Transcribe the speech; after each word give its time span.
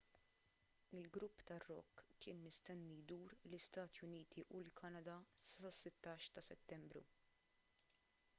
il-grupp 0.99 1.43
tar-rock 1.51 2.01
kien 2.25 2.41
mistenni 2.45 2.95
jdur 3.01 3.37
l-istati 3.51 4.03
uniti 4.09 4.47
u 4.57 4.63
l-kanada 4.65 5.19
sas-16 5.51 6.33
ta' 6.35 6.47
settembru 6.51 7.05